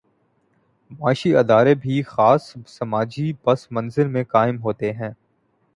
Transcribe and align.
معاشی 0.91 1.35
ادارے 1.35 1.75
بھی 1.75 2.01
خاص 2.03 2.53
سماجی 2.67 3.31
پس 3.43 3.71
منظر 3.71 4.07
میں 4.07 4.23
قائم 4.23 4.59
ہوتے 4.63 4.91
ہیں۔ 4.93 5.11